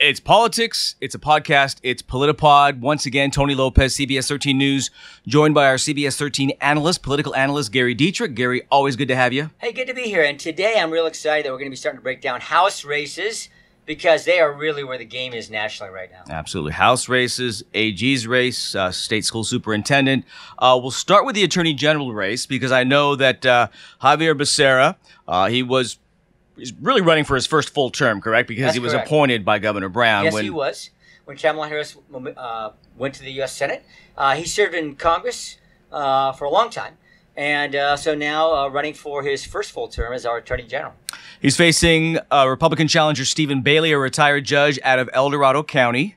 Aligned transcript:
It's 0.00 0.18
politics. 0.18 0.96
It's 1.00 1.14
a 1.14 1.20
podcast. 1.20 1.76
It's 1.84 2.02
Politipod. 2.02 2.80
Once 2.80 3.06
again, 3.06 3.30
Tony 3.30 3.54
Lopez, 3.54 3.94
CBS 3.94 4.28
13 4.28 4.58
News, 4.58 4.90
joined 5.24 5.54
by 5.54 5.68
our 5.68 5.76
CBS 5.76 6.18
13 6.18 6.50
analyst, 6.60 7.00
political 7.00 7.34
analyst, 7.36 7.70
Gary 7.70 7.94
Dietrich. 7.94 8.34
Gary, 8.34 8.62
always 8.72 8.96
good 8.96 9.06
to 9.06 9.14
have 9.14 9.32
you. 9.32 9.50
Hey, 9.58 9.70
good 9.70 9.86
to 9.86 9.94
be 9.94 10.02
here. 10.02 10.24
And 10.24 10.38
today 10.38 10.74
I'm 10.78 10.90
real 10.90 11.06
excited 11.06 11.46
that 11.46 11.52
we're 11.52 11.58
going 11.58 11.68
to 11.68 11.72
be 11.72 11.76
starting 11.76 12.00
to 12.00 12.02
break 12.02 12.20
down 12.20 12.40
House 12.40 12.84
races 12.84 13.48
because 13.86 14.24
they 14.24 14.40
are 14.40 14.52
really 14.52 14.82
where 14.82 14.98
the 14.98 15.04
game 15.04 15.32
is 15.32 15.48
nationally 15.48 15.92
right 15.92 16.10
now. 16.10 16.24
Absolutely. 16.28 16.72
House 16.72 17.08
races, 17.08 17.62
AG's 17.72 18.26
race, 18.26 18.74
uh, 18.74 18.90
state 18.90 19.24
school 19.24 19.44
superintendent. 19.44 20.24
Uh, 20.58 20.76
we'll 20.82 20.90
start 20.90 21.24
with 21.24 21.36
the 21.36 21.44
attorney 21.44 21.72
general 21.72 22.12
race 22.12 22.46
because 22.46 22.72
I 22.72 22.82
know 22.82 23.14
that 23.14 23.46
uh, 23.46 23.68
Xavier 24.02 24.34
Becerra, 24.34 24.96
uh, 25.28 25.48
he 25.48 25.62
was 25.62 25.98
he's 26.56 26.72
really 26.74 27.00
running 27.00 27.24
for 27.24 27.34
his 27.34 27.46
first 27.46 27.70
full 27.70 27.90
term, 27.90 28.20
correct? 28.20 28.48
Because 28.48 28.64
That's 28.64 28.74
he 28.74 28.80
was 28.80 28.92
correct. 28.92 29.06
appointed 29.08 29.44
by 29.44 29.58
Governor 29.58 29.88
Brown. 29.88 30.24
yes, 30.24 30.32
when, 30.32 30.44
he 30.44 30.50
was. 30.50 30.90
When 31.24 31.36
Kamala 31.36 31.68
Harris 31.68 31.96
uh, 32.36 32.70
went 32.96 33.14
to 33.14 33.22
the 33.22 33.32
U.S. 33.32 33.56
Senate, 33.56 33.84
uh, 34.16 34.34
he 34.34 34.44
served 34.44 34.74
in 34.74 34.96
Congress 34.96 35.58
uh, 35.90 36.32
for 36.32 36.44
a 36.44 36.50
long 36.50 36.70
time. 36.70 36.98
And 37.36 37.74
uh, 37.74 37.96
so 37.96 38.14
now 38.14 38.54
uh, 38.54 38.68
running 38.68 38.94
for 38.94 39.22
his 39.22 39.44
first 39.44 39.72
full 39.72 39.88
term 39.88 40.12
as 40.12 40.24
our 40.24 40.36
attorney 40.36 40.64
general. 40.64 40.94
He's 41.40 41.56
facing 41.56 42.18
uh, 42.30 42.46
Republican 42.48 42.86
challenger 42.86 43.24
Steven 43.24 43.62
Bailey, 43.62 43.92
a 43.92 43.98
retired 43.98 44.44
judge 44.44 44.78
out 44.84 44.98
of 44.98 45.10
El 45.12 45.30
Dorado 45.30 45.62
County. 45.62 46.16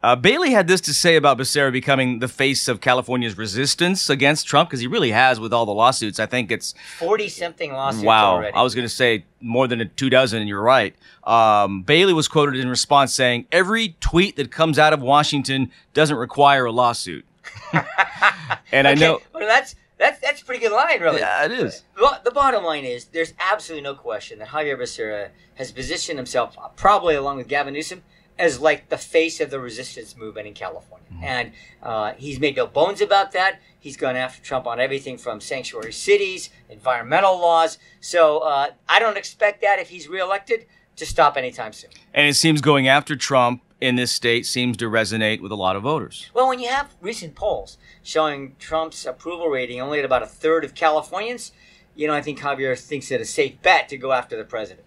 Uh, 0.00 0.14
Bailey 0.14 0.50
had 0.50 0.68
this 0.68 0.80
to 0.82 0.94
say 0.94 1.16
about 1.16 1.38
Becerra 1.38 1.72
becoming 1.72 2.20
the 2.20 2.28
face 2.28 2.68
of 2.68 2.80
California's 2.80 3.36
resistance 3.36 4.08
against 4.08 4.46
Trump 4.46 4.70
because 4.70 4.80
he 4.80 4.86
really 4.86 5.10
has 5.10 5.40
with 5.40 5.52
all 5.52 5.66
the 5.66 5.74
lawsuits. 5.74 6.20
I 6.20 6.26
think 6.26 6.52
it's 6.52 6.72
40 6.98 7.28
something 7.28 7.72
lawsuits 7.72 8.04
wow. 8.04 8.34
already. 8.34 8.54
I 8.54 8.62
was 8.62 8.76
going 8.76 8.84
to 8.86 8.94
say 8.94 9.24
more 9.40 9.66
than 9.66 9.80
a 9.80 9.86
two 9.86 10.08
dozen, 10.08 10.38
and 10.38 10.48
you're 10.48 10.62
right. 10.62 10.94
Um, 11.24 11.82
Bailey 11.82 12.12
was 12.12 12.28
quoted 12.28 12.56
in 12.60 12.68
response 12.68 13.12
saying, 13.12 13.46
"Every 13.50 13.96
tweet 14.00 14.36
that 14.36 14.52
comes 14.52 14.78
out 14.78 14.92
of 14.92 15.02
Washington 15.02 15.72
doesn't 15.94 16.16
require 16.16 16.66
a 16.66 16.72
lawsuit." 16.72 17.24
and 18.72 18.86
I 18.86 18.94
know, 18.94 19.20
Well, 19.34 19.46
that's, 19.46 19.74
that's, 19.98 20.20
that's 20.20 20.42
a 20.42 20.44
pretty 20.44 20.60
good 20.60 20.72
line, 20.72 21.00
really. 21.00 21.20
yeah, 21.20 21.44
it 21.44 21.52
is. 21.52 21.82
Well, 22.00 22.20
the 22.24 22.30
bottom 22.30 22.64
line 22.64 22.84
is 22.84 23.06
there's 23.06 23.34
absolutely 23.40 23.82
no 23.82 23.94
question 23.94 24.38
that 24.38 24.50
Xavier 24.50 24.76
Becerra 24.76 25.30
has 25.56 25.72
positioned 25.72 26.18
himself, 26.18 26.56
probably 26.76 27.14
along 27.14 27.38
with 27.38 27.48
Gavin 27.48 27.74
Newsom, 27.74 28.02
as 28.38 28.60
like 28.60 28.88
the 28.88 28.98
face 28.98 29.40
of 29.40 29.50
the 29.50 29.60
resistance 29.60 30.16
movement 30.16 30.46
in 30.46 30.54
California. 30.54 31.06
And 31.22 31.52
uh, 31.82 32.12
he's 32.16 32.38
made 32.38 32.56
no 32.56 32.66
bones 32.66 33.00
about 33.00 33.32
that. 33.32 33.60
He's 33.78 33.96
gone 33.96 34.16
after 34.16 34.42
Trump 34.42 34.66
on 34.66 34.80
everything 34.80 35.18
from 35.18 35.40
sanctuary 35.40 35.92
cities, 35.92 36.50
environmental 36.68 37.38
laws. 37.38 37.78
So 38.00 38.38
uh, 38.38 38.68
I 38.88 38.98
don't 38.98 39.16
expect 39.16 39.60
that 39.62 39.78
if 39.78 39.88
he's 39.88 40.08
reelected 40.08 40.66
to 40.96 41.06
stop 41.06 41.36
anytime 41.36 41.72
soon. 41.72 41.90
And 42.14 42.26
it 42.26 42.34
seems 42.34 42.60
going 42.60 42.88
after 42.88 43.16
Trump 43.16 43.62
in 43.80 43.96
this 43.96 44.10
state 44.10 44.44
seems 44.44 44.76
to 44.76 44.86
resonate 44.86 45.40
with 45.40 45.52
a 45.52 45.56
lot 45.56 45.76
of 45.76 45.82
voters. 45.82 46.30
Well, 46.34 46.48
when 46.48 46.58
you 46.58 46.68
have 46.68 46.94
recent 47.00 47.34
polls 47.34 47.78
showing 48.02 48.56
Trump's 48.58 49.06
approval 49.06 49.48
rating 49.48 49.80
only 49.80 50.00
at 50.00 50.04
about 50.04 50.22
a 50.22 50.26
third 50.26 50.64
of 50.64 50.74
Californians, 50.74 51.52
you 51.98 52.06
know, 52.06 52.14
I 52.14 52.22
think 52.22 52.38
Xavier 52.38 52.76
thinks 52.76 53.10
it 53.10 53.20
a 53.20 53.24
safe 53.24 53.60
bet 53.60 53.88
to 53.88 53.98
go 53.98 54.12
after 54.12 54.36
the 54.36 54.44
president. 54.44 54.86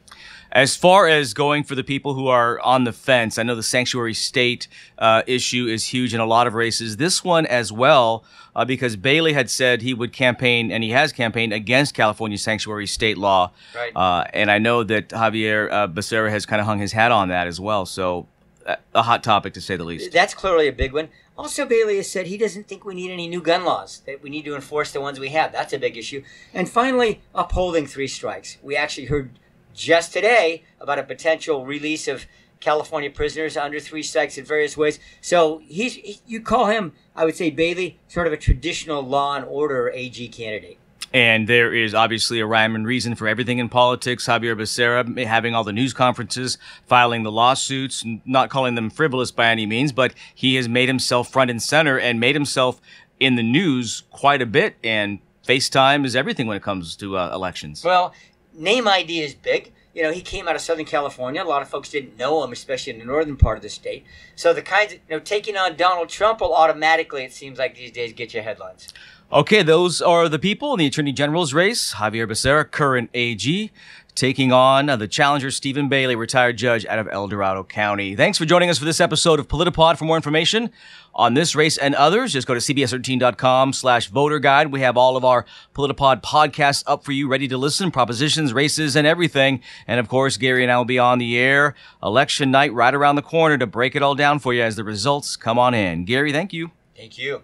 As 0.54 0.78
far 0.78 1.08
as 1.08 1.34
going 1.34 1.64
for 1.64 1.76
the 1.76 1.84
people 1.84 2.14
who 2.14 2.28
are 2.28 2.60
on 2.62 2.86
the 2.86 2.94
fence, 2.94 3.38
I 3.38 3.44
know 3.44 3.56
the 3.56 3.64
sanctuary 3.64 4.14
state 4.14 4.70
uh, 4.98 5.22
issue 5.28 5.68
is 5.68 5.88
huge 5.88 6.14
in 6.14 6.22
a 6.22 6.26
lot 6.26 6.48
of 6.48 6.54
races. 6.54 6.98
This 6.98 7.22
one 7.24 7.46
as 7.46 7.72
well, 7.72 8.24
uh, 8.56 8.64
because 8.64 8.96
Bailey 8.96 9.34
had 9.34 9.50
said 9.50 9.82
he 9.82 9.94
would 9.94 10.14
campaign, 10.14 10.72
and 10.72 10.86
he 10.86 10.92
has 10.92 11.12
campaigned 11.12 11.52
against 11.52 11.94
California 11.94 12.38
sanctuary 12.38 12.88
state 12.88 13.18
law. 13.18 13.52
Right. 13.76 13.92
Uh, 13.94 14.26
and 14.34 14.50
I 14.50 14.58
know 14.58 14.84
that 14.84 15.12
Xavier 15.12 15.70
uh, 15.70 15.88
Becerra 15.90 16.30
has 16.30 16.46
kind 16.46 16.62
of 16.62 16.66
hung 16.66 16.80
his 16.80 16.94
hat 16.94 17.12
on 17.12 17.28
that 17.28 17.48
as 17.48 17.60
well. 17.60 17.86
So, 17.86 18.26
uh, 18.66 18.78
a 18.96 19.02
hot 19.02 19.22
topic 19.22 19.54
to 19.56 19.62
say 19.62 19.76
the 19.76 19.84
least. 19.84 20.14
That's 20.14 20.34
clearly 20.34 20.68
a 20.70 20.74
big 20.74 20.94
one. 20.94 21.10
Also, 21.42 21.66
Bailey 21.66 21.98
has 21.98 22.08
said 22.08 22.28
he 22.28 22.38
doesn't 22.38 22.68
think 22.68 22.86
we 22.86 22.94
need 22.94 23.10
any 23.10 23.28
new 23.28 23.42
gun 23.42 23.66
laws, 23.66 24.04
that 24.06 24.22
we 24.22 24.30
need 24.30 24.46
to 24.46 24.54
enforce 24.54 24.92
the 24.92 25.02
ones 25.02 25.20
we 25.20 25.30
have. 25.30 25.52
That's 25.52 25.74
a 25.74 25.80
big 25.80 25.98
issue. 25.98 26.22
And 26.54 26.70
finally, 26.70 27.24
upholding 27.34 27.88
three 27.88 28.08
strikes. 28.08 28.60
We 28.62 28.76
actually 28.76 29.08
heard 29.08 29.40
just 29.74 30.14
today 30.14 30.64
about 30.80 31.00
a 31.00 31.04
potential 31.04 31.66
release 31.66 32.08
of 32.08 32.28
California 32.60 33.10
prisoners 33.10 33.58
under 33.58 33.80
three 33.80 34.04
strikes 34.04 34.38
in 34.38 34.46
various 34.46 34.78
ways. 34.78 35.00
So 35.20 35.64
he's 35.66 35.96
he, 35.96 36.20
you 36.28 36.42
call 36.42 36.68
him, 36.68 36.94
I 37.16 37.26
would 37.26 37.36
say 37.36 37.50
Bailey, 37.50 37.98
sort 38.08 38.28
of 38.28 38.34
a 38.34 38.38
traditional 38.38 39.02
law 39.02 39.36
and 39.36 39.44
order 39.44 39.90
AG 39.90 40.28
candidate. 40.28 40.78
And 41.14 41.48
there 41.48 41.74
is 41.74 41.94
obviously 41.94 42.40
a 42.40 42.46
rhyme 42.46 42.74
and 42.74 42.88
reason 42.88 43.16
for 43.16 43.28
everything 43.28 43.58
in 43.58 43.68
politics. 43.68 44.26
Xavier 44.26 44.56
Becerra 44.56 45.26
having 45.26 45.54
all 45.54 45.64
the 45.64 45.74
news 45.74 45.94
conferences, 45.94 46.58
filing 46.88 47.24
the 47.24 47.32
lawsuits, 47.32 48.06
not 48.26 48.50
calling 48.50 48.76
them 48.76 48.90
frivolous 48.90 49.32
by 49.32 49.48
any 49.48 49.66
means, 49.66 49.92
but 49.92 50.14
he 50.34 50.56
has 50.56 50.70
made 50.70 50.88
himself 50.88 51.30
front 51.30 51.52
and 51.52 51.62
center 51.62 52.00
and 52.00 52.20
made 52.20 52.36
himself 52.36 52.80
in 53.20 53.36
the 53.36 53.44
news 53.44 54.04
quite 54.12 54.42
a 54.42 54.46
bit. 54.46 54.76
And 54.84 55.20
FaceTime 55.46 56.06
is 56.06 56.16
everything 56.16 56.48
when 56.48 56.56
it 56.56 56.64
comes 56.64 56.96
to 56.98 57.18
uh, 57.18 57.32
elections. 57.34 57.84
Well, 57.84 58.14
name 58.54 58.88
ID 58.88 59.22
is 59.22 59.34
big. 59.34 59.74
You 59.94 60.04
know, 60.04 60.12
he 60.14 60.22
came 60.22 60.48
out 60.48 60.56
of 60.56 60.62
Southern 60.62 60.86
California. 60.86 61.44
A 61.44 61.46
lot 61.46 61.62
of 61.62 61.68
folks 61.68 61.90
didn't 61.90 62.18
know 62.18 62.42
him, 62.44 62.54
especially 62.54 62.94
in 62.94 63.00
the 63.00 63.06
northern 63.06 63.36
part 63.36 63.58
of 63.58 63.62
the 63.62 63.70
state. 63.70 64.06
So 64.36 64.54
the 64.54 64.62
kinds 64.62 64.94
of, 64.94 65.00
you 65.10 65.18
know, 65.18 65.20
taking 65.20 65.58
on 65.58 65.76
Donald 65.76 66.08
Trump 66.08 66.40
will 66.40 66.54
automatically, 66.54 67.26
it 67.26 67.34
seems 67.34 67.60
like 67.60 67.76
these 67.76 67.92
days, 67.92 68.14
get 68.14 68.34
you 68.34 68.42
headlines. 68.42 68.88
Okay, 69.34 69.64
those 69.64 70.02
are 70.02 70.28
the 70.28 70.38
people 70.38 70.74
in 70.74 70.80
the 70.80 70.88
Attorney 70.88 71.14
General's 71.14 71.54
race. 71.54 71.96
Xavier 71.98 72.28
Becerra, 72.28 72.70
current 72.70 73.10
AG, 73.14 73.72
taking 74.14 74.52
on 74.52 74.90
uh, 74.90 74.98
the 74.98 75.08
challenger 75.08 75.50
Steven 75.50 75.88
Bailey, 75.88 76.18
retired 76.18 76.58
judge 76.58 76.86
out 76.86 77.00
of 77.00 77.08
El 77.10 77.30
Dorado 77.30 77.64
County. 77.64 78.14
Thanks 78.14 78.38
for 78.38 78.44
joining 78.44 78.70
us 78.70 78.78
for 78.78 78.84
this 78.84 79.00
episode 79.00 79.40
of 79.40 79.48
Politipod. 79.48 79.98
For 79.98 80.04
more 80.04 80.18
information 80.18 80.70
on 81.16 81.34
this 81.34 81.56
race 81.56 81.78
and 81.78 81.96
others, 81.96 82.34
just 82.34 82.46
go 82.46 82.54
to 82.54 82.60
cbs13.com 82.60 83.72
slash 83.72 84.10
voter 84.10 84.38
guide. 84.38 84.70
We 84.70 84.82
have 84.82 84.98
all 84.98 85.16
of 85.16 85.24
our 85.24 85.46
Politipod 85.74 86.22
podcasts 86.22 86.84
up 86.86 87.06
for 87.06 87.14
you, 87.14 87.30
ready 87.30 87.48
to 87.48 87.58
listen, 87.58 87.90
propositions, 87.90 88.52
races, 88.52 88.98
and 88.98 89.08
everything. 89.08 89.62
And 89.88 90.02
of 90.02 90.10
course, 90.10 90.36
Gary 90.36 90.64
and 90.64 90.70
I 90.70 90.76
will 90.76 90.84
be 90.84 91.00
on 91.00 91.20
the 91.20 91.38
air 91.40 91.74
election 92.04 92.52
night 92.52 92.74
right 92.74 92.94
around 92.94 93.16
the 93.16 93.22
corner 93.22 93.58
to 93.58 93.66
break 93.66 93.96
it 93.96 94.02
all 94.02 94.14
down 94.14 94.40
for 94.40 94.54
you 94.54 94.62
as 94.62 94.76
the 94.76 94.84
results 94.84 95.38
come 95.38 95.58
on 95.58 95.74
in. 95.74 96.04
Gary, 96.04 96.34
thank 96.34 96.52
you. 96.52 96.72
Thank 96.98 97.18
you. 97.18 97.44